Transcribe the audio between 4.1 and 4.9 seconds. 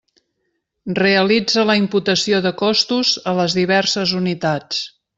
unitats.